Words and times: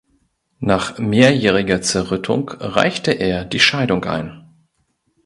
Nach 0.61 0.97
mehrjähriger 0.97 1.83
Zerrüttung 1.83 2.49
reichte 2.49 3.11
er 3.11 3.45
die 3.45 3.59
Scheidung 3.59 4.03
ein. 4.05 4.49